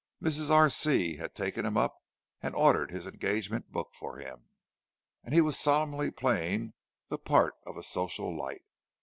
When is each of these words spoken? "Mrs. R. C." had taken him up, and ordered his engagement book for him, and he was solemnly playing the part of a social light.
"Mrs. 0.19 0.49
R. 0.49 0.67
C." 0.71 1.17
had 1.17 1.35
taken 1.35 1.63
him 1.63 1.77
up, 1.77 1.95
and 2.41 2.55
ordered 2.55 2.89
his 2.89 3.05
engagement 3.05 3.71
book 3.71 3.91
for 3.93 4.17
him, 4.17 4.45
and 5.23 5.31
he 5.31 5.41
was 5.41 5.59
solemnly 5.59 6.09
playing 6.09 6.73
the 7.09 7.19
part 7.19 7.53
of 7.67 7.77
a 7.77 7.83
social 7.83 8.35
light. 8.35 8.63